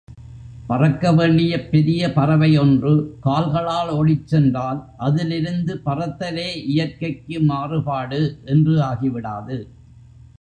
[0.67, 2.93] பறக்க வேண்டிய பெரிய பறவை ஒன்று
[3.25, 8.21] கால்களால் ஓடிச்சென்றால், அதிலிருந்து பறத்தலே இயற்கைக்கு மாறுபாடு
[8.45, 9.59] என்று ஆகிவிடாது.